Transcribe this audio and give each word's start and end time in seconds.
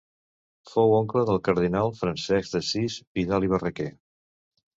Fou 0.69 0.93
oncle 0.99 1.21
del 1.29 1.37
cardenal 1.47 1.93
Francesc 1.99 2.57
d'Assís 2.57 2.97
Vidal 3.21 3.47
i 3.51 3.53
Barraquer. 3.53 3.89